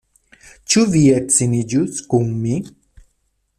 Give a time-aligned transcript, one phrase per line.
[0.73, 2.57] Ĉu vi edziniĝus kun mi?